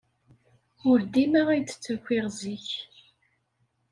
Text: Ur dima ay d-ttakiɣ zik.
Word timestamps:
Ur 0.89 0.99
dima 1.13 1.41
ay 1.51 1.61
d-ttakiɣ 1.61 2.25
zik. 2.39 2.67